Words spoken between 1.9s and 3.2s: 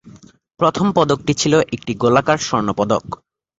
গোলাকার স্বর্ণপদক।